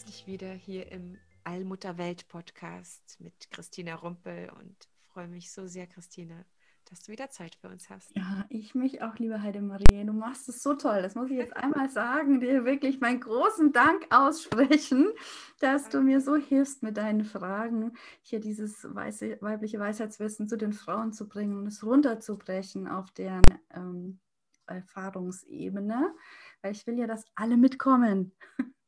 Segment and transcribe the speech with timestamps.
[0.00, 6.46] Herzlich wieder hier im Allmutterwelt Podcast mit Christina Rumpel und freue mich so sehr, Christina,
[6.88, 8.10] dass du wieder Zeit für uns hast.
[8.16, 10.06] Ja, ich mich auch, liebe Heidemarie.
[10.06, 11.02] Du machst es so toll.
[11.02, 15.12] Das muss ich jetzt einmal sagen, dir wirklich meinen großen Dank aussprechen,
[15.58, 20.72] dass du mir so hilfst, mit deinen Fragen hier dieses weiße, weibliche Weisheitswissen zu den
[20.72, 24.18] Frauen zu bringen und es runterzubrechen auf deren ähm,
[24.66, 26.14] Erfahrungsebene,
[26.62, 28.32] weil ich will ja, dass alle mitkommen.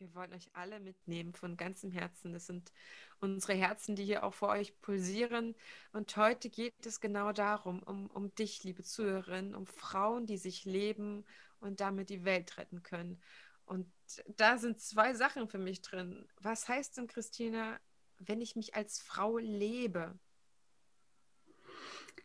[0.00, 2.32] Wir wollen euch alle mitnehmen von ganzem Herzen.
[2.32, 2.72] Das sind
[3.20, 5.54] unsere Herzen, die hier auch vor euch pulsieren.
[5.92, 10.64] Und heute geht es genau darum, um, um dich, liebe Zuhörerin, um Frauen, die sich
[10.64, 11.26] leben
[11.60, 13.20] und damit die Welt retten können.
[13.66, 13.92] Und
[14.38, 16.26] da sind zwei Sachen für mich drin.
[16.40, 17.78] Was heißt denn, Christina,
[18.16, 20.18] wenn ich mich als Frau lebe?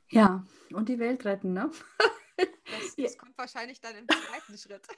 [0.08, 1.70] Ja, und die Welt retten, ne?
[2.98, 4.88] Das, das kommt wahrscheinlich dann im zweiten Schritt.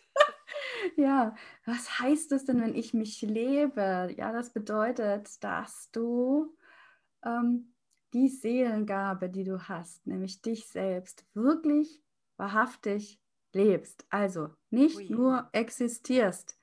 [0.95, 4.13] Ja, was heißt es denn, wenn ich mich lebe?
[4.17, 6.55] Ja, das bedeutet, dass du
[7.25, 7.73] ähm,
[8.13, 12.01] die Seelengabe, die du hast, nämlich dich selbst, wirklich
[12.37, 13.21] wahrhaftig
[13.53, 14.05] lebst.
[14.09, 15.09] Also nicht Ui.
[15.09, 16.57] nur existierst,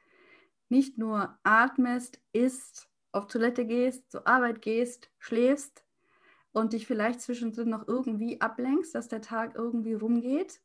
[0.68, 5.84] nicht nur atmest, isst, auf Toilette gehst, zur Arbeit gehst, schläfst
[6.52, 10.60] und dich vielleicht zwischendrin noch irgendwie ablenkst, dass der Tag irgendwie rumgeht,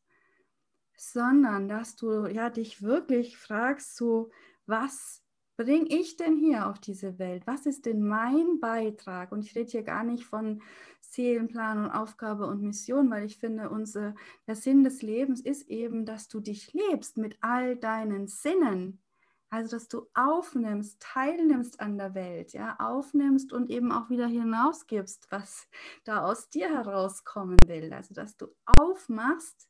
[1.00, 4.32] sondern dass du ja dich wirklich fragst, so
[4.66, 5.24] was
[5.56, 7.46] bringe ich denn hier auf diese Welt?
[7.46, 9.32] Was ist denn mein Beitrag?
[9.32, 10.62] Und ich rede hier gar nicht von
[11.02, 14.16] Seelenplan und Aufgabe und Mission, weil ich finde, unser,
[14.48, 19.02] der Sinn des Lebens ist eben, dass du dich lebst mit all deinen Sinnen.
[19.50, 25.28] Also, dass du aufnimmst, teilnimmst an der Welt, ja, aufnimmst und eben auch wieder hinausgibst,
[25.31, 25.68] was
[26.04, 27.92] da aus dir herauskommen will.
[27.92, 29.68] Also, dass du aufmachst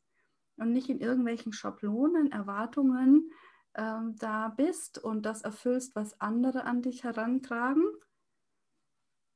[0.60, 3.32] und nicht in irgendwelchen Schablonen, Erwartungen
[3.76, 7.84] ähm, da bist und das erfüllst, was andere an dich herantragen,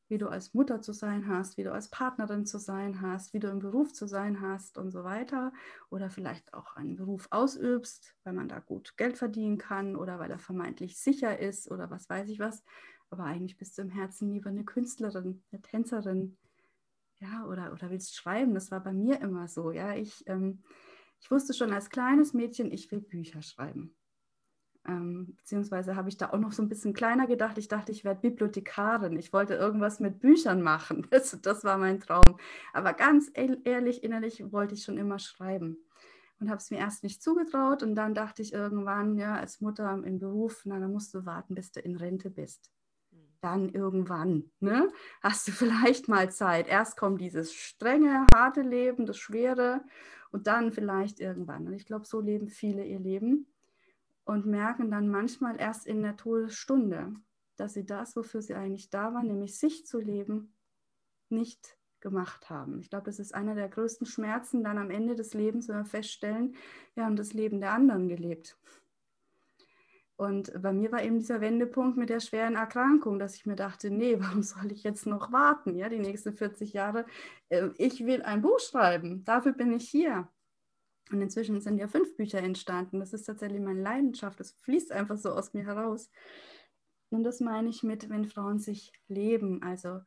[0.10, 3.40] wie du als Mutter zu sein hast, wie du als Partnerin zu sein hast, wie
[3.40, 5.54] du im Beruf zu sein hast und so weiter.
[5.90, 10.30] Oder vielleicht auch einen Beruf ausübst, weil man da gut Geld verdienen kann oder weil
[10.30, 12.64] er vermeintlich sicher ist oder was weiß ich was.
[13.10, 16.38] Aber eigentlich bist du im Herzen lieber eine Künstlerin, eine Tänzerin.
[17.20, 18.54] Ja, oder, oder willst schreiben.
[18.54, 19.72] Das war bei mir immer so.
[19.72, 20.64] Ja, ich ähm,
[21.24, 23.96] ich wusste schon als kleines Mädchen, ich will Bücher schreiben.
[24.86, 27.58] Ähm, beziehungsweise habe ich da auch noch so ein bisschen kleiner gedacht.
[27.58, 29.18] Ich dachte, ich werde Bibliothekarin.
[29.18, 31.08] Ich wollte irgendwas mit Büchern machen.
[31.12, 32.38] Das, das war mein Traum.
[32.74, 35.78] Aber ganz ehrlich, innerlich wollte ich schon immer schreiben.
[36.42, 37.84] Und habe es mir erst nicht zugetraut.
[37.84, 41.56] Und dann dachte ich irgendwann, ja, als Mutter im Beruf, na, dann musst du warten,
[41.56, 42.70] bis du in Rente bist
[43.44, 46.68] dann irgendwann ne, hast du vielleicht mal Zeit.
[46.68, 49.84] Erst kommt dieses strenge, harte Leben, das schwere
[50.32, 51.68] und dann vielleicht irgendwann.
[51.68, 53.48] Und ich glaube, so leben viele ihr Leben
[54.26, 57.14] und merken dann manchmal erst in der Todesstunde,
[57.56, 60.56] dass sie das, wofür sie eigentlich da waren, nämlich sich zu leben,
[61.30, 62.80] nicht gemacht haben.
[62.80, 65.86] Ich glaube, das ist einer der größten Schmerzen dann am Ende des Lebens, wenn wir
[65.86, 66.56] feststellen,
[66.96, 68.58] wir haben das Leben der anderen gelebt.
[70.16, 73.90] Und bei mir war eben dieser Wendepunkt mit der schweren Erkrankung, dass ich mir dachte,
[73.90, 77.06] nee, warum soll ich jetzt noch warten, ja, die nächsten 40 Jahre?
[77.50, 80.28] Äh, ich will ein Buch schreiben, dafür bin ich hier.
[81.12, 83.00] Und inzwischen sind ja fünf Bücher entstanden.
[83.00, 84.40] Das ist tatsächlich meine Leidenschaft.
[84.40, 86.10] Das fließt einfach so aus mir heraus.
[87.10, 90.00] Und das meine ich mit, wenn Frauen sich leben, also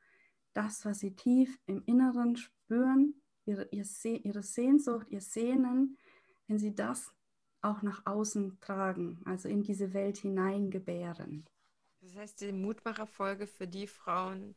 [0.54, 5.98] das, was sie tief im Inneren spüren, ihre, ihre Sehnsucht, ihr Sehnen,
[6.48, 7.12] wenn sie das
[7.66, 11.46] auch nach außen tragen, also in diese Welt hineingebären.
[12.00, 14.54] Das heißt, die Mutmacherfolge für die Frauen,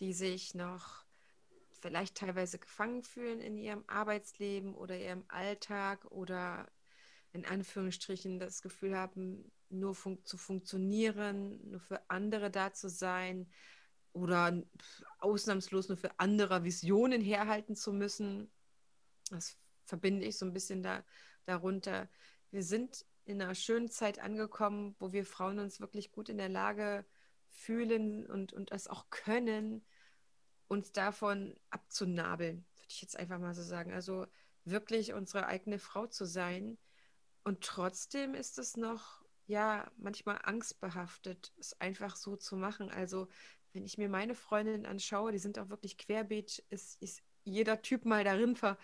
[0.00, 1.04] die sich noch
[1.80, 6.68] vielleicht teilweise gefangen fühlen in ihrem Arbeitsleben oder ihrem Alltag oder
[7.32, 13.48] in Anführungsstrichen das Gefühl haben, nur fun zu funktionieren, nur für andere da zu sein
[14.12, 14.60] oder
[15.18, 18.50] ausnahmslos nur für andere Visionen herhalten zu müssen.
[19.30, 21.04] Das verbinde ich so ein bisschen da,
[21.44, 22.08] darunter
[22.50, 26.48] wir sind in einer schönen Zeit angekommen, wo wir Frauen uns wirklich gut in der
[26.48, 27.04] Lage
[27.48, 29.84] fühlen und, und es auch können,
[30.68, 33.92] uns davon abzunabeln, würde ich jetzt einfach mal so sagen.
[33.92, 34.26] Also
[34.64, 36.78] wirklich unsere eigene Frau zu sein.
[37.44, 42.90] Und trotzdem ist es noch, ja, manchmal angstbehaftet, es einfach so zu machen.
[42.90, 43.28] Also,
[43.72, 48.04] wenn ich mir meine Freundinnen anschaue, die sind auch wirklich querbeet, ist, ist jeder Typ
[48.04, 48.78] mal darin ver,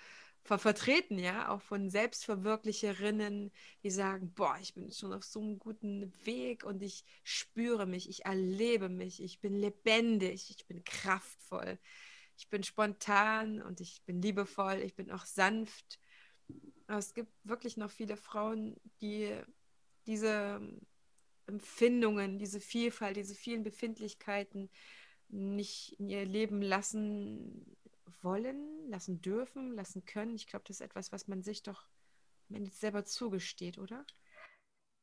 [0.44, 3.50] ver vertreten, ja, auch von Selbstverwirklicherinnen,
[3.82, 8.10] die sagen, boah, ich bin schon auf so einem guten Weg und ich spüre mich,
[8.10, 11.78] ich erlebe mich, ich bin lebendig, ich bin kraftvoll,
[12.36, 15.98] ich bin spontan und ich bin liebevoll, ich bin auch sanft.
[16.86, 19.34] Aber es gibt wirklich noch viele Frauen, die
[20.06, 20.60] diese
[21.46, 24.68] Empfindungen, diese Vielfalt, diese vielen Befindlichkeiten
[25.28, 27.76] nicht in ihr Leben lassen
[28.22, 30.34] wollen, lassen dürfen, lassen können.
[30.34, 31.86] Ich glaube, das ist etwas, was man sich doch
[32.48, 34.04] man selber zugesteht, oder?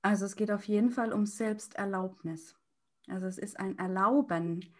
[0.01, 2.55] Also es geht auf jeden Fall um Selbsterlaubnis.
[3.07, 4.73] Also es ist ein Erlauben.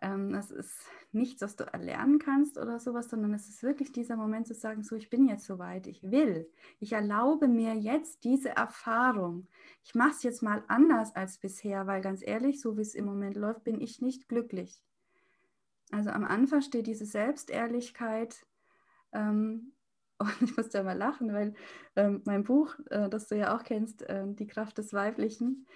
[0.00, 0.76] Ähm, das ist
[1.12, 4.82] nichts, was du erlernen kannst oder sowas, sondern es ist wirklich dieser Moment zu sagen,
[4.84, 6.48] so, ich bin jetzt soweit, ich will.
[6.78, 9.48] Ich erlaube mir jetzt diese Erfahrung.
[9.82, 13.06] Ich mache es jetzt mal anders als bisher, weil ganz ehrlich, so wie es im
[13.06, 14.84] Moment läuft, bin ich nicht glücklich.
[15.90, 18.46] Also am Anfang steht diese Selbstehrlichkeit.
[19.12, 19.72] Ähm,
[20.18, 21.54] und ich muss da mal lachen, weil
[21.94, 25.66] ähm, mein Buch, äh, das du ja auch kennst, äh, Die Kraft des Weiblichen,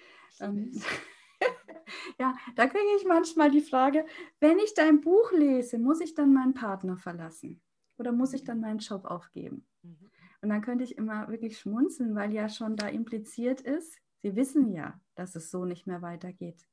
[0.41, 0.71] ähm,
[2.19, 4.05] ja, da kriege ich manchmal die Frage,
[4.39, 7.61] wenn ich dein Buch lese, muss ich dann meinen Partner verlassen?
[7.97, 9.65] Oder muss ich dann meinen Job aufgeben?
[9.81, 10.11] Mhm.
[10.41, 14.73] Und dann könnte ich immer wirklich schmunzeln, weil ja schon da impliziert ist, sie wissen
[14.73, 16.67] ja, dass es so nicht mehr weitergeht.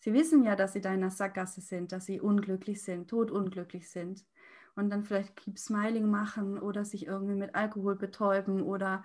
[0.00, 3.88] Sie wissen ja, dass sie da in einer Sackgasse sind, dass sie unglücklich sind, totunglücklich
[3.90, 4.24] sind.
[4.74, 9.04] Und dann vielleicht Keep Smiling machen oder sich irgendwie mit Alkohol betäuben oder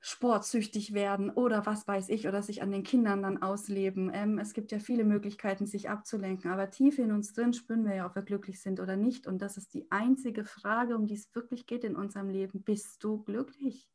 [0.00, 4.10] sportsüchtig werden oder was weiß ich oder sich an den Kindern dann ausleben.
[4.14, 7.96] Ähm, es gibt ja viele Möglichkeiten, sich abzulenken, aber tief in uns drin spüren wir
[7.96, 9.26] ja, ob wir glücklich sind oder nicht.
[9.26, 12.62] Und das ist die einzige Frage, um die es wirklich geht in unserem Leben.
[12.62, 13.90] Bist du glücklich?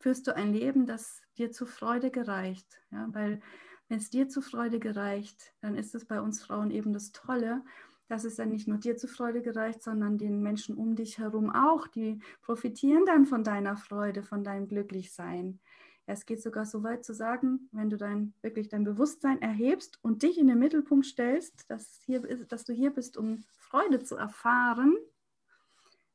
[0.00, 2.80] Führst du ein Leben, das dir zu Freude gereicht?
[2.90, 3.40] Ja, weil
[3.92, 7.62] wenn es dir zu Freude gereicht, dann ist es bei uns Frauen eben das Tolle,
[8.08, 11.50] dass es dann nicht nur dir zu Freude gereicht, sondern den Menschen um dich herum
[11.50, 11.86] auch.
[11.88, 15.60] Die profitieren dann von deiner Freude, von deinem Glücklichsein.
[16.06, 20.22] Es geht sogar so weit zu sagen, wenn du dein wirklich dein Bewusstsein erhebst und
[20.22, 24.96] dich in den Mittelpunkt stellst, dass, hier, dass du hier bist, um Freude zu erfahren,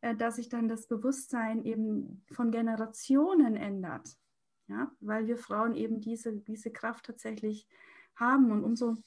[0.01, 4.17] äh, dass sich dann das Bewusstsein eben von Generationen ändert
[4.67, 7.67] ja, weil wir Frauen eben diese, diese Kraft tatsächlich
[8.15, 8.51] haben.
[8.51, 8.97] Und umso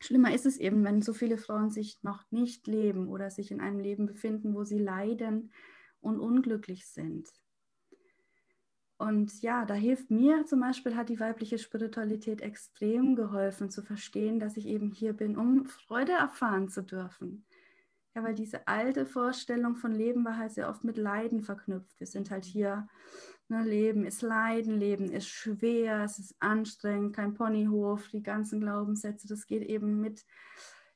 [0.00, 3.60] schlimmer ist es eben, wenn so viele Frauen sich noch nicht leben oder sich in
[3.60, 5.52] einem Leben befinden, wo sie leiden
[6.00, 7.28] und unglücklich sind.
[9.00, 14.38] Und ja, da hilft mir zum Beispiel, hat die weibliche Spiritualität extrem geholfen zu verstehen,
[14.38, 17.46] dass ich eben hier bin, um Freude erfahren zu dürfen.
[18.14, 21.98] Ja, weil diese alte Vorstellung von Leben war halt sehr oft mit Leiden verknüpft.
[21.98, 22.88] Wir sind halt hier
[23.50, 29.26] Ne, Leben ist Leiden, Leben ist schwer, es ist anstrengend, kein Ponyhof, die ganzen Glaubenssätze,
[29.26, 30.24] das geht eben mit,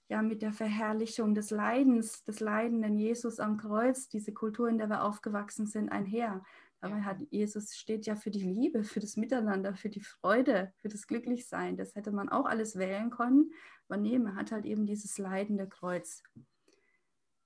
[0.06, 4.88] ja, mit der Verherrlichung des Leidens, des leidenden Jesus am Kreuz, diese Kultur, in der
[4.88, 6.44] wir aufgewachsen sind, einher.
[6.80, 10.88] Dabei hat Jesus steht ja für die Liebe, für das Miteinander, für die Freude, für
[10.88, 11.76] das Glücklichsein.
[11.76, 13.50] Das hätte man auch alles wählen können.
[13.88, 16.22] Aber nee, man hat halt eben dieses leidende Kreuz.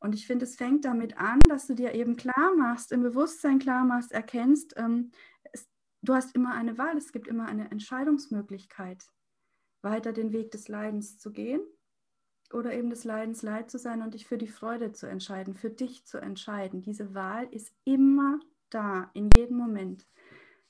[0.01, 3.59] Und ich finde, es fängt damit an, dass du dir eben klar machst, im Bewusstsein
[3.59, 5.11] klar machst, erkennst, ähm,
[5.53, 5.69] es,
[6.03, 9.05] du hast immer eine Wahl, es gibt immer eine Entscheidungsmöglichkeit,
[9.83, 11.61] weiter den Weg des Leidens zu gehen
[12.53, 15.71] oder eben des Leidens leid zu sein und dich für die Freude zu entscheiden, für
[15.71, 16.81] dich zu entscheiden.
[16.81, 18.39] Diese Wahl ist immer
[18.71, 20.07] da, in jedem Moment.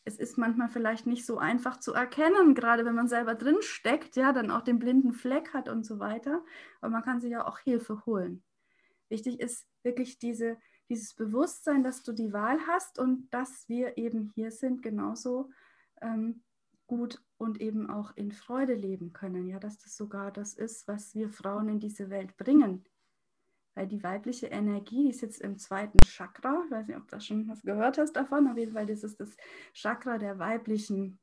[0.05, 4.17] Es ist manchmal vielleicht nicht so einfach zu erkennen, gerade wenn man selber drin steckt,
[4.17, 6.43] ja, dann auch den blinden Fleck hat und so weiter.
[6.81, 8.43] Aber man kann sich ja auch Hilfe holen.
[9.09, 14.31] Wichtig ist wirklich diese, dieses Bewusstsein, dass du die Wahl hast und dass wir eben
[14.35, 15.51] hier sind, genauso
[16.01, 16.43] ähm,
[16.87, 19.47] gut und eben auch in Freude leben können.
[19.47, 22.85] Ja, dass das sogar das ist, was wir Frauen in diese Welt bringen.
[23.75, 26.63] Weil die weibliche Energie, die sitzt im zweiten Chakra.
[26.65, 28.49] Ich weiß nicht, ob du schon was gehört hast davon.
[28.49, 29.37] Auf jeden Fall, das ist das
[29.73, 31.21] Chakra der weiblichen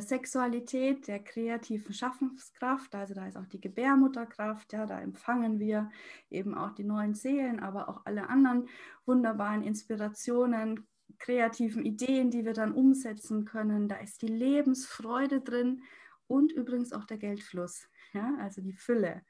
[0.00, 5.90] Sexualität, der kreativen Schaffenskraft, also da ist auch die Gebärmutterkraft, ja, da empfangen wir
[6.30, 8.68] eben auch die neuen Seelen, aber auch alle anderen
[9.06, 10.86] wunderbaren Inspirationen,
[11.18, 13.88] kreativen Ideen, die wir dann umsetzen können.
[13.88, 15.82] Da ist die Lebensfreude drin
[16.26, 19.22] und übrigens auch der Geldfluss, ja, also die Fülle.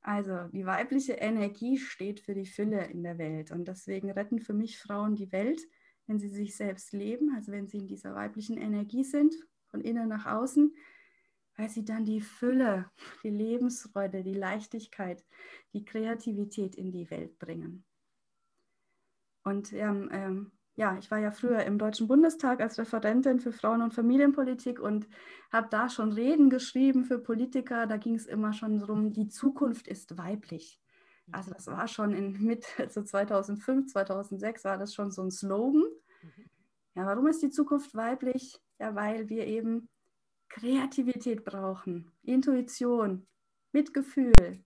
[0.00, 4.54] Also die weibliche Energie steht für die Fülle in der Welt und deswegen retten für
[4.54, 5.60] mich Frauen die Welt,
[6.06, 9.34] wenn sie sich selbst leben, also wenn sie in dieser weiblichen Energie sind
[9.72, 10.72] von innen nach außen,
[11.56, 12.90] weil sie dann die Fülle,
[13.24, 15.24] die Lebensfreude, die Leichtigkeit,
[15.72, 17.84] die Kreativität in die Welt bringen.
[19.42, 23.82] Und ähm, ähm, ja, ich war ja früher im Deutschen Bundestag als Referentin für Frauen-
[23.82, 25.08] und Familienpolitik und
[25.50, 27.86] habe da schon Reden geschrieben für Politiker.
[27.86, 30.80] Da ging es immer schon darum, die Zukunft ist weiblich.
[31.30, 35.84] Also das war schon in Mitte, also 2005, 2006 war das schon so ein Slogan.
[36.22, 36.50] Mhm.
[36.94, 38.60] Ja, warum ist die Zukunft weiblich?
[38.78, 39.88] Ja, weil wir eben
[40.48, 43.26] Kreativität brauchen, Intuition,
[43.72, 44.64] Mitgefühl,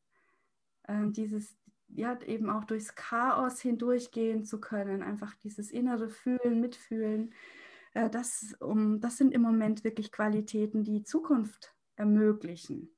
[0.84, 1.56] äh, dieses,
[1.88, 7.32] ja, eben auch durchs Chaos hindurchgehen zu können, einfach dieses innere Fühlen, Mitfühlen.
[7.94, 12.90] Äh, das, um, das sind im Moment wirklich Qualitäten, die Zukunft ermöglichen.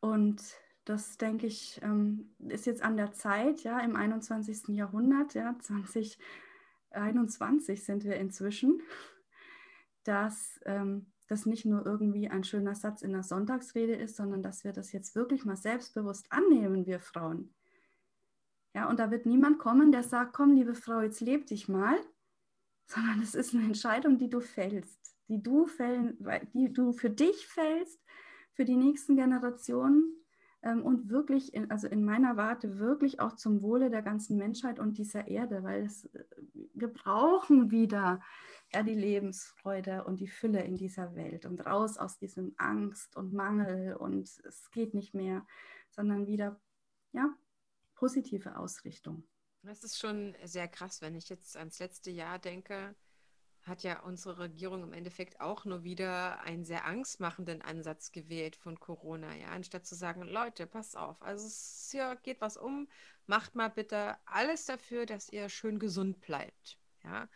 [0.00, 0.42] Und
[0.84, 4.68] das, denke ich, ähm, ist jetzt an der Zeit, ja, im 21.
[4.68, 5.56] Jahrhundert, ja,
[6.90, 8.82] 2021 sind wir inzwischen,
[10.04, 14.64] dass ähm, das nicht nur irgendwie ein schöner Satz in der Sonntagsrede ist, sondern dass
[14.64, 17.54] wir das jetzt wirklich mal selbstbewusst annehmen, wir Frauen.
[18.74, 21.96] Ja, und da wird niemand kommen, der sagt, komm, liebe Frau, jetzt leb dich mal,
[22.86, 26.18] sondern es ist eine Entscheidung, die du fällst, die du fällen,
[26.54, 28.00] die du für dich fällst,
[28.52, 30.20] für die nächsten Generationen
[30.62, 34.78] ähm, und wirklich, in, also in meiner Warte, wirklich auch zum Wohle der ganzen Menschheit
[34.78, 36.10] und dieser Erde, weil es,
[36.80, 38.20] wir brauchen wieder
[38.72, 43.32] ja, die Lebensfreude und die Fülle in dieser Welt und raus aus diesem Angst und
[43.32, 45.46] Mangel und es geht nicht mehr,
[45.90, 46.60] sondern wieder,
[47.12, 47.34] ja,
[47.94, 49.24] positive Ausrichtung.
[49.62, 52.94] Das ist schon sehr krass, wenn ich jetzt ans letzte Jahr denke
[53.70, 58.78] hat ja unsere Regierung im Endeffekt auch nur wieder einen sehr angstmachenden Ansatz gewählt von
[58.78, 62.88] Corona, ja, anstatt zu sagen, Leute, passt auf, also es hier geht was um,
[63.26, 67.28] macht mal bitte alles dafür, dass ihr schön gesund bleibt, ja.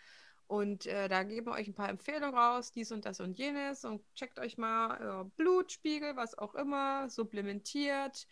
[0.46, 3.86] Und äh, da geben wir euch ein paar Empfehlungen raus, dies und das und jenes
[3.86, 8.28] und checkt euch mal euer Blutspiegel, was auch immer, supplementiert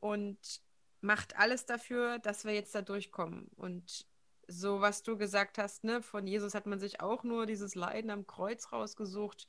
[0.00, 0.60] und
[1.00, 3.48] macht alles dafür, dass wir jetzt da durchkommen.
[3.56, 4.06] Und
[4.52, 8.10] so was du gesagt hast, ne, von Jesus hat man sich auch nur dieses Leiden
[8.10, 9.46] am Kreuz rausgesucht.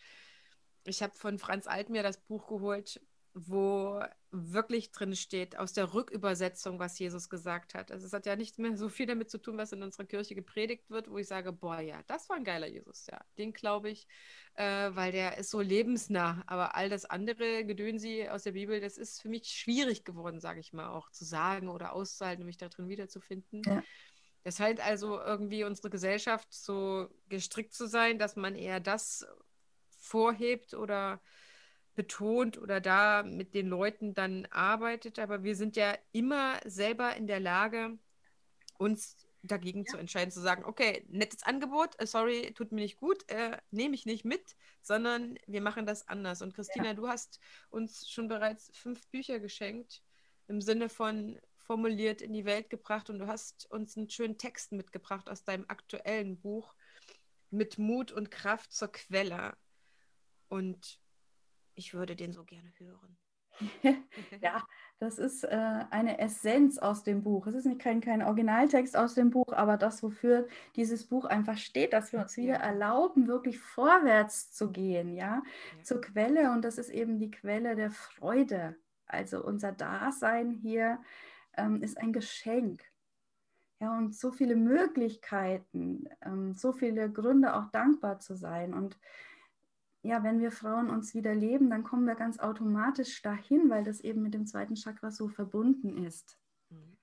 [0.86, 3.02] Ich habe von Franz Altmir das Buch geholt,
[3.36, 4.00] wo
[4.32, 7.92] wirklich drin steht, aus der Rückübersetzung, was Jesus gesagt hat.
[7.92, 10.36] Also es hat ja nicht mehr so viel damit zu tun, was in unserer Kirche
[10.36, 13.20] gepredigt wird, wo ich sage, boah, ja, das war ein geiler Jesus, ja.
[13.38, 14.08] Den glaube ich,
[14.56, 16.44] äh, weil der ist so lebensnah.
[16.46, 20.60] Aber all das andere Gedönsi aus der Bibel, das ist für mich schwierig geworden, sage
[20.60, 23.64] ich mal, auch zu sagen oder auszuhalten, mich da drin wiederzufinden.
[23.66, 23.84] Ja.
[24.44, 29.26] Das scheint also irgendwie unsere Gesellschaft so gestrickt zu sein, dass man eher das
[30.00, 31.22] vorhebt oder
[31.96, 35.20] betont oder da mit den Leuten dann arbeitet.
[35.20, 37.98] Aber wir sind ja immer selber in der Lage,
[38.78, 39.92] uns dagegen ja.
[39.92, 43.94] zu entscheiden, zu sagen, okay, nettes Angebot, äh, sorry, tut mir nicht gut, äh, nehme
[43.94, 46.42] ich nicht mit, sondern wir machen das anders.
[46.42, 46.94] Und Christina, ja.
[46.94, 50.02] du hast uns schon bereits fünf Bücher geschenkt
[50.48, 54.72] im Sinne von formuliert in die Welt gebracht und du hast uns einen schönen Text
[54.72, 56.76] mitgebracht aus deinem aktuellen Buch
[57.50, 59.56] mit Mut und Kraft zur Quelle.
[60.50, 61.00] Und
[61.76, 63.18] ich würde den so gerne hören.
[64.42, 64.64] ja,
[65.00, 67.48] das ist äh, eine Essenz aus dem Buch.
[67.48, 71.58] Es ist nicht kein, kein Originaltext aus dem Buch, aber das, wofür dieses Buch einfach
[71.58, 72.60] steht, dass wir uns wieder ja.
[72.60, 75.44] erlauben, wirklich vorwärts zu gehen, ja?
[75.78, 76.52] ja, zur Quelle.
[76.52, 78.76] Und das ist eben die Quelle der Freude.
[79.06, 81.00] Also unser Dasein hier
[81.58, 82.84] ähm, ist ein Geschenk.
[83.80, 88.74] Ja, und so viele Möglichkeiten, ähm, so viele Gründe auch dankbar zu sein.
[88.74, 88.98] Und
[90.04, 94.00] ja, wenn wir Frauen uns wieder leben, dann kommen wir ganz automatisch dahin, weil das
[94.02, 96.38] eben mit dem zweiten Chakra so verbunden ist.
[96.70, 96.98] Mhm.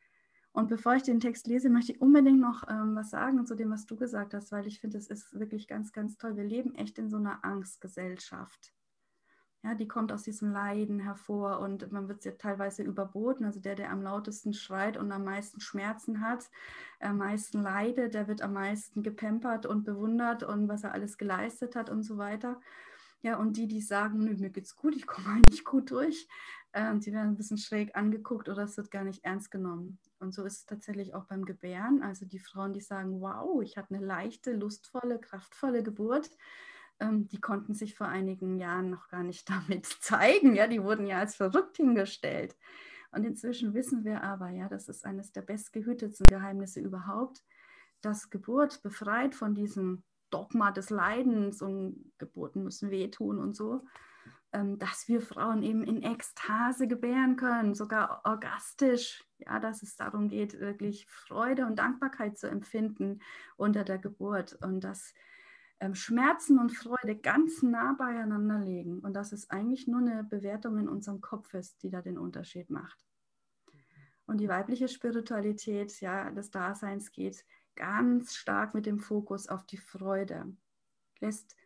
[0.52, 3.70] Und bevor ich den Text lese, möchte ich unbedingt noch ähm, was sagen zu dem,
[3.70, 6.36] was du gesagt hast, weil ich finde, es ist wirklich ganz, ganz toll.
[6.36, 8.72] Wir leben echt in so einer Angstgesellschaft.
[9.62, 13.44] Ja, die kommt aus diesem Leiden hervor und man wird ja teilweise überboten.
[13.44, 16.50] Also der, der am lautesten schreit und am meisten Schmerzen hat,
[16.98, 21.76] am meisten leidet, der wird am meisten gepempert und bewundert und was er alles geleistet
[21.76, 22.58] hat und so weiter.
[23.22, 26.26] Ja, und die, die sagen, Nö, mir geht's gut, ich komme eigentlich gut durch,
[26.72, 29.98] äh, die werden ein bisschen schräg angeguckt oder es wird gar nicht ernst genommen.
[30.20, 32.02] Und so ist es tatsächlich auch beim Gebären.
[32.02, 36.30] Also die Frauen, die sagen, wow, ich hatte eine leichte, lustvolle, kraftvolle Geburt,
[37.00, 40.54] ähm, die konnten sich vor einigen Jahren noch gar nicht damit zeigen.
[40.54, 42.56] Ja, die wurden ja als verrückt hingestellt.
[43.12, 47.42] Und inzwischen wissen wir aber, ja, das ist eines der bestgehütetsten Geheimnisse überhaupt,
[48.02, 53.84] dass Geburt befreit von diesem Dogma des Leidens und Geburten müssen wehtun und so,
[54.52, 60.28] ähm, dass wir Frauen eben in Ekstase gebären können, sogar orgastisch, ja, dass es darum
[60.28, 63.20] geht, wirklich Freude und Dankbarkeit zu empfinden
[63.56, 65.14] unter der Geburt und dass
[65.80, 70.78] ähm, Schmerzen und Freude ganz nah beieinander legen und dass es eigentlich nur eine Bewertung
[70.78, 73.04] in unserem Kopf ist, die da den Unterschied macht.
[74.26, 77.44] Und die weibliche Spiritualität ja, des Daseins geht
[77.74, 80.54] ganz stark mit dem Fokus auf die Freude.
[81.18, 81.56] Lässt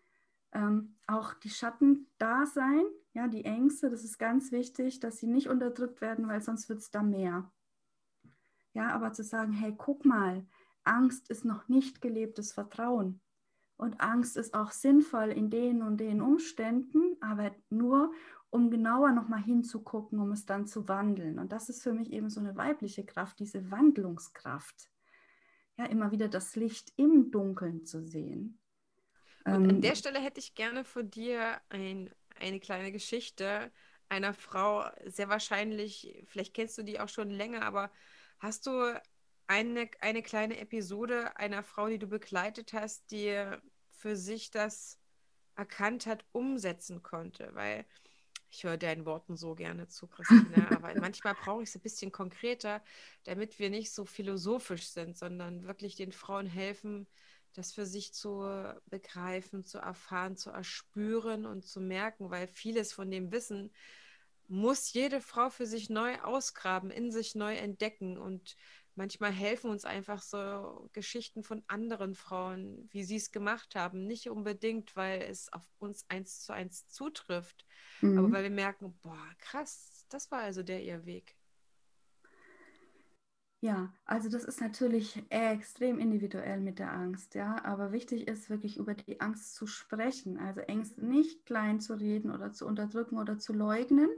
[0.53, 5.27] ähm, auch die Schatten da sein, ja, die Ängste, das ist ganz wichtig, dass sie
[5.27, 7.53] nicht unterdrückt werden, weil sonst wird es da mehr.
[8.73, 10.47] Ja, aber zu sagen, hey, guck mal,
[10.85, 13.21] Angst ist noch nicht gelebtes Vertrauen.
[13.77, 18.13] Und Angst ist auch sinnvoll in den und den Umständen, aber nur,
[18.51, 21.39] um genauer nochmal hinzugucken, um es dann zu wandeln.
[21.39, 24.91] Und das ist für mich eben so eine weibliche Kraft, diese Wandlungskraft.
[25.77, 28.61] Ja, immer wieder das Licht im Dunkeln zu sehen.
[29.45, 33.73] Und an ähm, der Stelle hätte ich gerne von dir ein, eine kleine Geschichte
[34.09, 37.91] einer Frau, sehr wahrscheinlich, vielleicht kennst du die auch schon länger, aber
[38.39, 39.01] hast du
[39.47, 43.45] eine, eine kleine Episode einer Frau, die du begleitet hast, die
[43.91, 44.99] für sich das
[45.57, 47.51] erkannt hat, umsetzen konnte?
[47.55, 47.85] Weil
[48.51, 52.13] ich höre deinen Worten so gerne zu, Christine, aber manchmal brauche ich es ein bisschen
[52.13, 52.83] konkreter,
[53.25, 57.07] damit wir nicht so philosophisch sind, sondern wirklich den Frauen helfen,
[57.53, 58.45] das für sich zu
[58.87, 63.73] begreifen, zu erfahren, zu erspüren und zu merken, weil vieles von dem Wissen
[64.47, 68.57] muss jede Frau für sich neu ausgraben, in sich neu entdecken und
[68.97, 74.07] manchmal helfen uns einfach so Geschichten von anderen Frauen, wie sie es gemacht haben.
[74.07, 77.67] Nicht unbedingt, weil es auf uns eins zu eins zutrifft,
[78.01, 78.19] mhm.
[78.19, 81.37] aber weil wir merken, boah, krass, das war also der ihr Weg.
[83.65, 88.77] Ja, also das ist natürlich extrem individuell mit der Angst, ja, aber wichtig ist wirklich
[88.77, 93.39] über die Angst zu sprechen, also Ängste nicht klein zu reden oder zu unterdrücken oder
[93.39, 94.11] zu leugnen,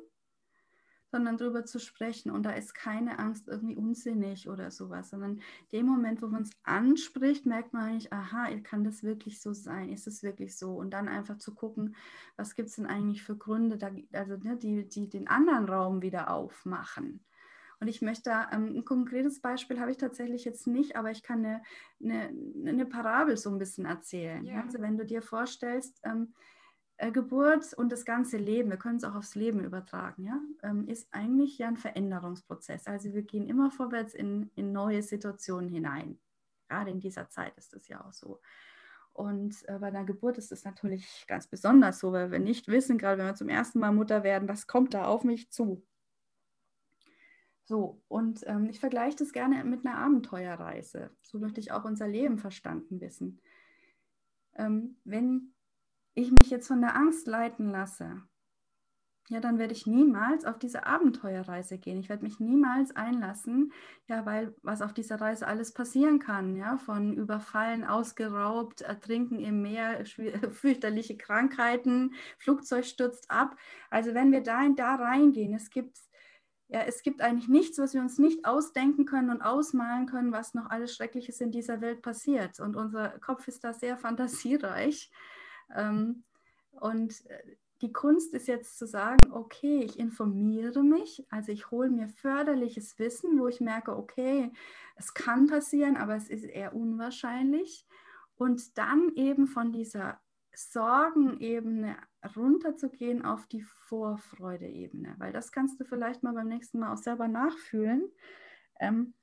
[1.17, 2.31] sondern darüber zu sprechen.
[2.31, 5.41] Und da ist keine Angst irgendwie unsinnig oder sowas, sondern
[5.73, 9.89] dem Moment, wo man es anspricht, merkt man eigentlich, aha, kann das wirklich so sein?
[9.89, 10.75] Ist es wirklich so?
[10.75, 11.97] Und dann einfach zu gucken,
[12.37, 16.03] was gibt es denn eigentlich für Gründe, da, also ne, die, die den anderen Raum
[16.03, 17.25] wieder aufmachen.
[17.81, 21.45] Und ich möchte ähm, ein konkretes Beispiel habe ich tatsächlich jetzt nicht, aber ich kann
[21.45, 21.63] eine,
[22.03, 22.31] eine,
[22.67, 24.45] eine Parabel so ein bisschen erzählen.
[24.45, 24.63] Ja.
[24.63, 26.56] Also wenn du dir vorstellst, ähm, äh,
[26.99, 31.09] Geburt und das ganze Leben, wir können es auch aufs Leben übertragen, ja, ähm, ist
[31.13, 32.87] eigentlich ja ein Veränderungsprozess.
[32.87, 36.19] Also wir gehen immer vorwärts in, in neue Situationen hinein.
[36.69, 38.41] Gerade in dieser Zeit ist das ja auch so.
[39.13, 42.99] Und äh, bei einer Geburt ist es natürlich ganz besonders so, weil wir nicht wissen,
[42.99, 45.87] gerade wenn wir zum ersten Mal Mutter werden, was kommt da auf mich zu.
[47.65, 51.11] So, und ähm, ich vergleiche das gerne mit einer Abenteuerreise.
[51.23, 53.41] So möchte ich auch unser Leben verstanden wissen.
[54.55, 55.53] Ähm, wenn
[56.17, 58.23] ich mich jetzt von der Angst leiten lasse,
[59.29, 61.99] ja, dann werde ich niemals auf diese Abenteuerreise gehen.
[61.99, 63.73] Ich werde mich niemals einlassen,
[64.07, 69.63] ja, weil was auf dieser Reise alles passieren kann, ja, von Überfallen, ausgeraubt, Ertrinken im
[69.63, 70.05] Meer,
[70.53, 73.57] fürchterliche Krankheiten, Flugzeug stürzt ab.
[73.91, 75.99] Also wenn wir da, da reingehen, es gibt
[76.69, 80.55] ja, es gibt eigentlich nichts, was wir uns nicht ausdenken können und ausmalen können, was
[80.55, 82.59] noch alles Schreckliches in dieser Welt passiert.
[82.59, 85.13] Und unser Kopf ist da sehr fantasiereich.
[85.75, 86.25] Ähm,
[86.71, 91.91] und äh, die Kunst ist jetzt zu sagen, okay, ich informiere mich, also ich hole
[91.91, 94.51] mir förderliches Wissen, wo ich merke, okay,
[94.97, 97.87] es kann passieren, aber es ist eher unwahrscheinlich.
[98.37, 100.21] Und dann eben von dieser
[100.55, 101.97] Sorgenebene
[102.35, 107.29] runterzugehen auf die Vorfreudeebene, weil das kannst du vielleicht mal beim nächsten Mal auch selber
[107.29, 108.11] nachfühlen.
[108.81, 109.15] Ähm,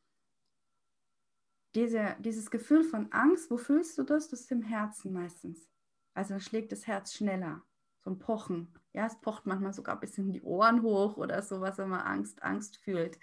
[1.74, 4.30] diese, dieses Gefühl von Angst, wo fühlst du das?
[4.30, 5.73] Das ist im Herzen meistens.
[6.14, 7.64] Also schlägt das Herz schneller,
[8.04, 8.74] so ein Pochen.
[8.94, 12.44] Ja, es pocht manchmal sogar ein bisschen die Ohren hoch oder sowas, wenn man Angst,
[12.44, 13.18] Angst fühlt.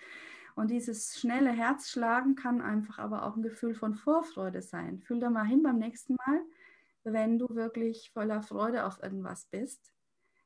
[0.57, 5.01] Und dieses schnelle Herzschlagen kann einfach aber auch ein Gefühl von Vorfreude sein.
[5.01, 6.43] Fühl da mal hin beim nächsten Mal
[7.05, 9.93] wenn du wirklich voller Freude auf irgendwas bist.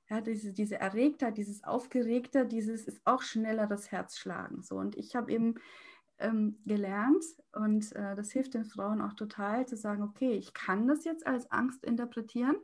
[0.09, 4.63] Ja, diese, diese Erregtheit, dieses Aufgeregte, dieses ist auch schnelleres Herzschlagen.
[4.63, 4.77] So.
[4.77, 5.55] Und ich habe eben
[6.19, 10.87] ähm, gelernt, und äh, das hilft den Frauen auch total, zu sagen, okay, ich kann
[10.87, 12.57] das jetzt als Angst interpretieren,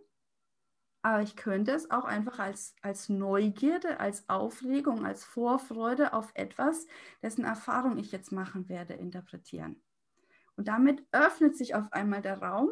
[1.02, 6.86] aber ich könnte es auch einfach als, als Neugierde, als Aufregung, als Vorfreude auf etwas,
[7.22, 9.82] dessen Erfahrung ich jetzt machen werde, interpretieren.
[10.56, 12.70] Und damit öffnet sich auf einmal der Raum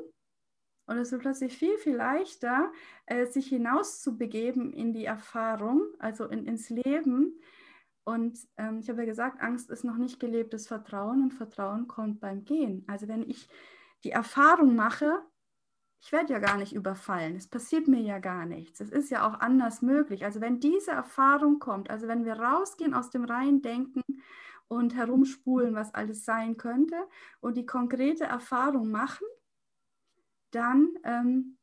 [0.88, 2.72] und es wird plötzlich viel, viel leichter,
[3.04, 7.38] äh, sich hinaus zu begeben in die Erfahrung, also in, ins Leben.
[8.08, 12.20] Und ähm, ich habe ja gesagt, Angst ist noch nicht gelebtes Vertrauen und Vertrauen kommt
[12.20, 12.82] beim Gehen.
[12.86, 13.50] Also wenn ich
[14.02, 15.22] die Erfahrung mache,
[16.00, 19.28] ich werde ja gar nicht überfallen, es passiert mir ja gar nichts, es ist ja
[19.28, 20.24] auch anders möglich.
[20.24, 24.00] Also wenn diese Erfahrung kommt, also wenn wir rausgehen aus dem reinen Denken
[24.68, 26.96] und herumspulen, was alles sein könnte
[27.40, 29.26] und die konkrete Erfahrung machen,
[30.50, 31.58] dann, ähm,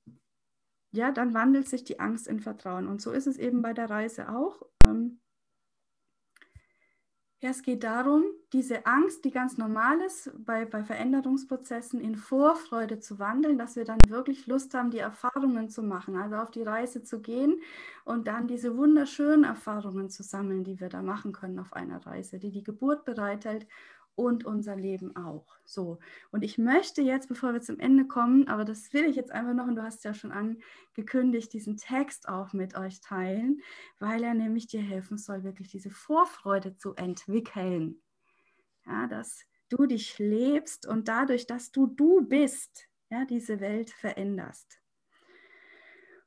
[0.91, 2.85] ja, dann wandelt sich die Angst in Vertrauen.
[2.85, 4.61] Und so ist es eben bei der Reise auch.
[4.83, 5.21] Ähm,
[7.45, 12.97] Ja, es geht darum, diese Angst, die ganz normal ist, bei, bei Veränderungsprozessen in Vorfreude
[12.97, 16.63] zu wandeln, dass wir dann wirklich Lust haben, die Erfahrungen zu machen, also auf die
[16.63, 17.61] Reise zu gehen
[18.03, 22.39] und dann diese wunderschönen Erfahrungen zu sammeln, die wir da machen können auf einer Reise,
[22.39, 23.67] die die Geburt bereithält
[24.15, 25.45] und unser Leben auch.
[25.65, 25.99] So,
[26.31, 29.53] und ich möchte jetzt, bevor wir zum Ende kommen, aber das will ich jetzt einfach
[29.53, 33.61] noch, und du hast ja schon angekündigt, diesen Text auch mit euch teilen,
[33.99, 38.01] weil er nämlich dir helfen soll, wirklich diese Vorfreude zu entwickeln.
[38.85, 44.79] Ja, dass du dich lebst und dadurch, dass du du bist, ja, diese Welt veränderst.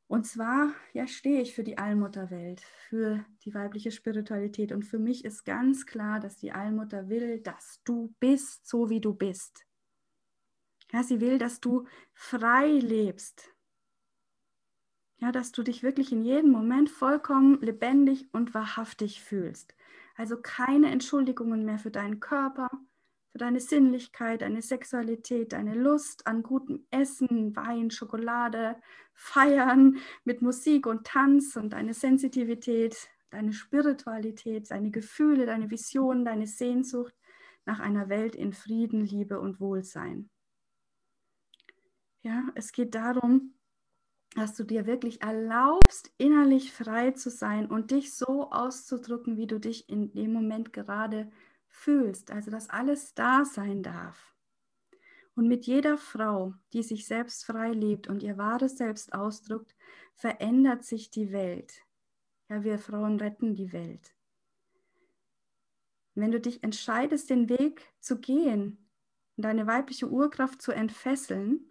[0.08, 4.72] Und zwar ja, stehe ich für die Allmutterwelt, für die weibliche Spiritualität.
[4.72, 9.02] Und für mich ist ganz klar, dass die Allmutter will, dass du bist, so wie
[9.02, 9.66] du bist.
[10.92, 13.54] Ja, sie will, dass du frei lebst.
[15.18, 19.74] Ja, dass du dich wirklich in jedem Moment vollkommen lebendig und wahrhaftig fühlst.
[20.16, 22.70] Also keine Entschuldigungen mehr für deinen Körper,
[23.38, 28.74] für deine Sinnlichkeit, deine Sexualität, deine Lust an gutem Essen, Wein, Schokolade,
[29.14, 36.48] Feiern mit Musik und Tanz und deine Sensitivität, deine Spiritualität, deine Gefühle, deine Visionen, deine
[36.48, 37.14] Sehnsucht
[37.64, 40.28] nach einer Welt in Frieden, Liebe und Wohlsein.
[42.22, 43.54] Ja, es geht darum,
[44.34, 49.60] dass du dir wirklich erlaubst, innerlich frei zu sein und dich so auszudrücken, wie du
[49.60, 51.47] dich in dem Moment gerade fühlst,
[52.30, 54.34] also dass alles da sein darf.
[55.34, 59.76] Und mit jeder Frau, die sich selbst frei lebt und ihr wahres Selbst ausdrückt,
[60.14, 61.84] verändert sich die Welt.
[62.48, 64.14] Ja, wir Frauen retten die Welt.
[66.14, 68.90] Wenn du dich entscheidest, den Weg zu gehen
[69.36, 71.64] und deine weibliche Urkraft zu entfesseln,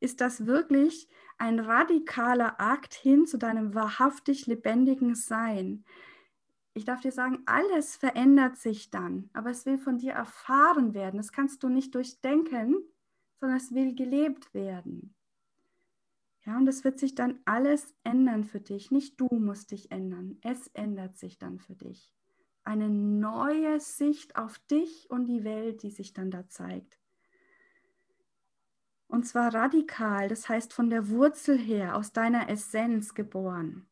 [0.00, 5.84] ist das wirklich ein radikaler Akt hin zu deinem wahrhaftig lebendigen Sein
[6.76, 11.16] ich darf dir sagen, alles verändert sich dann, aber es will von dir erfahren werden.
[11.16, 12.76] Das kannst du nicht durchdenken,
[13.40, 15.14] sondern es will gelebt werden.
[16.44, 18.90] Ja, und es wird sich dann alles ändern für dich.
[18.90, 22.14] Nicht du musst dich ändern, es ändert sich dann für dich.
[22.62, 26.98] Eine neue Sicht auf dich und die Welt, die sich dann da zeigt.
[29.08, 33.88] Und zwar radikal, das heißt von der Wurzel her, aus deiner Essenz geboren.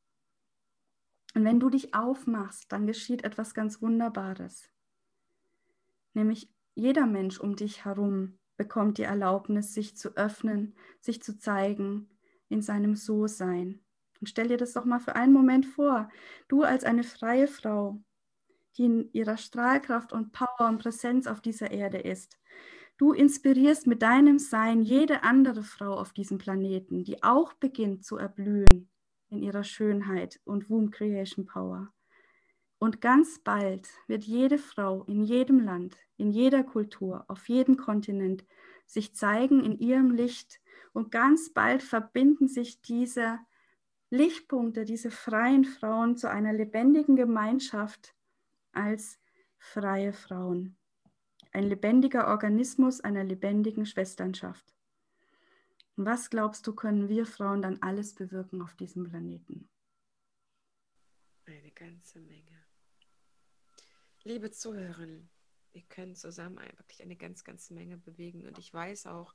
[1.35, 4.71] Und wenn du dich aufmachst, dann geschieht etwas ganz Wunderbares.
[6.15, 12.09] Nämlich jeder Mensch um dich herum bekommt die Erlaubnis, sich zu öffnen, sich zu zeigen
[12.49, 13.81] in seinem So-Sein.
[14.21, 16.09] Und stell dir das doch mal für einen Moment vor.
[16.47, 18.01] Du als eine freie Frau,
[18.77, 22.39] die in ihrer Strahlkraft und Power und Präsenz auf dieser Erde ist.
[22.97, 28.19] Du inspirierst mit deinem Sein jede andere Frau auf diesem Planeten, die auch beginnt zu
[28.19, 28.89] erblühen
[29.29, 31.93] in ihrer Schönheit und Womb Creation Power.
[32.79, 38.45] Und ganz bald wird jede Frau in jedem Land, in jeder Kultur, auf jedem Kontinent
[38.87, 40.61] sich zeigen in ihrem Licht.
[40.93, 43.39] Und ganz bald verbinden sich diese
[44.11, 48.15] Lichtpunkte, diese freien Frauen zu einer lebendigen Gemeinschaft
[48.73, 49.19] als
[49.57, 50.77] freie Frauen.
[51.53, 54.74] Ein lebendiger Organismus einer lebendigen Schwesternschaft.
[55.97, 59.69] Was glaubst du, können wir Frauen dann alles bewirken auf diesem Planeten?
[61.47, 62.65] Eine ganze Menge.
[64.25, 65.31] Liebe Zuhörerinnen,
[65.73, 68.47] wir können zusammen wirklich eine ganz, ganz Menge bewegen.
[68.47, 69.35] Und ich weiß auch,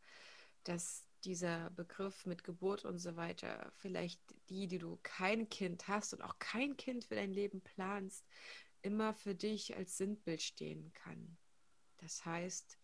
[0.64, 6.14] dass dieser Begriff mit Geburt und so weiter, vielleicht die, die du kein Kind hast
[6.14, 8.26] und auch kein Kind für dein Leben planst,
[8.82, 11.38] immer für dich als Sinnbild stehen kann.
[11.98, 12.79] Das heißt,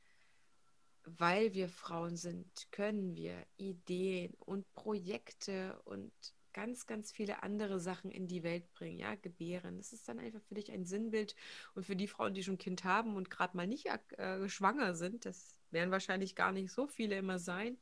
[1.06, 6.12] weil wir Frauen sind, können wir Ideen und Projekte und
[6.54, 9.78] ganz, ganz viele andere Sachen in die Welt bringen, ja, gebären.
[9.78, 11.36] Das ist dann einfach für dich ein Sinnbild
[11.74, 13.88] und für die Frauen, die schon Kind haben und gerade mal nicht
[14.18, 17.78] äh, schwanger sind, das werden wahrscheinlich gar nicht so viele immer sein,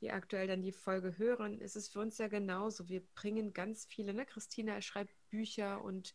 [0.00, 2.88] die aktuell dann die Folge hören, ist es für uns ja genauso.
[2.88, 4.24] Wir bringen ganz viele, ne?
[4.24, 6.14] Christina schreibt Bücher und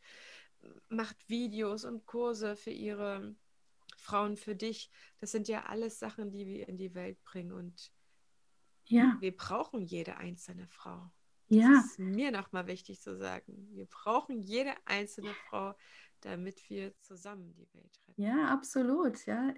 [0.90, 3.36] macht Videos und Kurse für ihre
[3.96, 4.90] Frauen für dich.
[5.20, 7.52] Das sind ja alles Sachen, die wir in die Welt bringen.
[7.52, 7.92] Und
[8.86, 9.18] ja.
[9.20, 11.12] wir brauchen jede einzelne Frau.
[11.48, 11.80] Das ja.
[11.80, 13.68] ist mir nochmal wichtig zu sagen.
[13.72, 15.76] Wir brauchen jede einzelne Frau,
[16.22, 18.22] damit wir zusammen die Welt retten.
[18.22, 19.26] Ja, absolut.
[19.26, 19.54] Ja.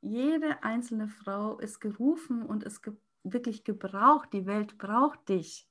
[0.00, 2.94] Jede einzelne Frau ist gerufen und ist ge
[3.26, 4.34] wirklich gebraucht.
[4.34, 5.66] Die Welt braucht dich.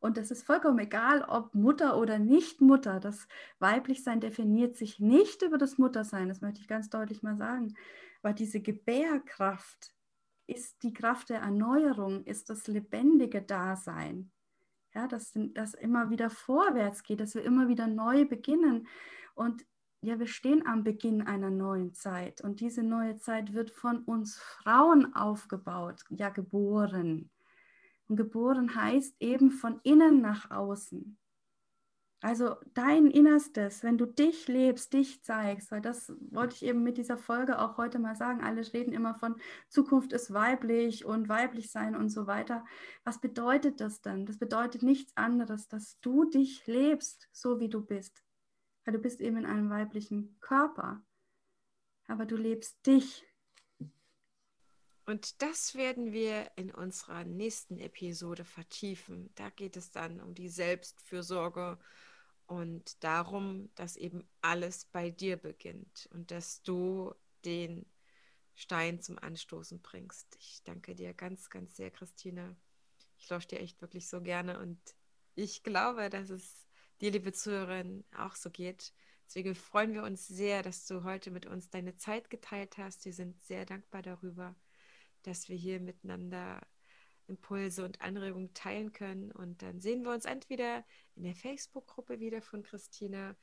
[0.00, 3.00] Und das ist vollkommen egal, ob Mutter oder nicht Mutter.
[3.00, 3.26] Das
[3.58, 7.74] Weiblichsein definiert sich nicht über das Muttersein, das möchte ich ganz deutlich mal sagen.
[8.22, 9.92] Aber diese Gebärkraft
[10.46, 14.30] ist die Kraft der Erneuerung, ist das lebendige Dasein.
[14.94, 18.88] Ja, dass das immer wieder vorwärts geht, dass wir immer wieder neu beginnen.
[19.34, 19.64] Und
[20.00, 24.38] ja, wir stehen am Beginn einer neuen Zeit und diese neue Zeit wird von uns
[24.38, 27.30] Frauen aufgebaut, ja geboren.
[28.08, 31.18] Und geboren heißt eben von innen nach außen.
[32.20, 36.98] Also dein Innerstes, wenn du dich lebst, dich zeigst, weil das wollte ich eben mit
[36.98, 38.42] dieser Folge auch heute mal sagen.
[38.42, 39.36] Alle reden immer von
[39.68, 42.64] Zukunft ist weiblich und weiblich sein und so weiter.
[43.04, 44.26] Was bedeutet das dann?
[44.26, 48.24] Das bedeutet nichts anderes, dass du dich lebst, so wie du bist.
[48.84, 51.00] Weil du bist eben in einem weiblichen Körper.
[52.08, 53.27] Aber du lebst dich.
[55.08, 59.30] Und das werden wir in unserer nächsten Episode vertiefen.
[59.36, 61.78] Da geht es dann um die Selbstfürsorge
[62.44, 67.14] und darum, dass eben alles bei dir beginnt und dass du
[67.46, 67.86] den
[68.54, 70.36] Stein zum Anstoßen bringst.
[70.40, 72.54] Ich danke dir ganz, ganz sehr, Christine.
[73.16, 74.78] Ich lausche dir echt wirklich so gerne und
[75.36, 76.66] ich glaube, dass es
[77.00, 78.92] dir, liebe Zuhörerin, auch so geht.
[79.24, 83.06] Deswegen freuen wir uns sehr, dass du heute mit uns deine Zeit geteilt hast.
[83.06, 84.54] Wir sind sehr dankbar darüber,
[85.28, 86.60] dass wir hier miteinander
[87.28, 89.30] Impulse und Anregungen teilen können.
[89.30, 93.36] Und dann sehen wir uns entweder in der Facebook-Gruppe wieder von Christina,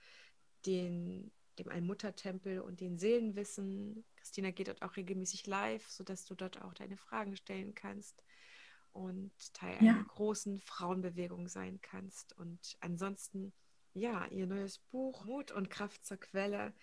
[0.65, 4.04] den, dem Allmuttertempel und den Seelenwissen.
[4.15, 8.24] Christina geht dort auch regelmäßig live, sodass du dort auch deine Fragen stellen kannst
[8.91, 9.93] und Teil ja.
[9.93, 12.36] einer großen Frauenbewegung sein kannst.
[12.38, 13.54] Und ansonsten,
[13.93, 16.74] ja, ihr neues Buch Mut und Kraft zur Quelle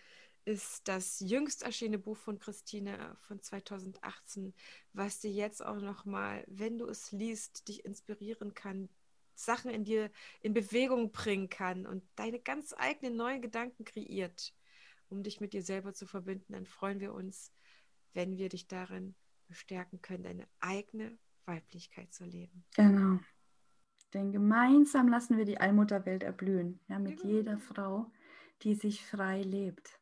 [0.45, 4.55] ist das jüngst erschienene Buch von Christine von 2018,
[4.93, 8.89] was dir jetzt auch nochmal, wenn du es liest, dich inspirieren kann,
[9.35, 14.55] Sachen in dir in Bewegung bringen kann und deine ganz eigenen neuen Gedanken kreiert,
[15.09, 17.53] um dich mit dir selber zu verbinden, dann freuen wir uns,
[18.13, 19.15] wenn wir dich darin
[19.49, 22.65] bestärken können, deine eigene Weiblichkeit zu leben.
[22.75, 23.21] Genau.
[24.13, 27.33] Denn gemeinsam lassen wir die Allmutterwelt erblühen, ja, mit genau.
[27.33, 28.13] jeder Frau,
[28.63, 30.02] die sich frei lebt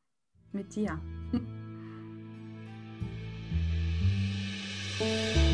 [0.52, 1.00] mit dir.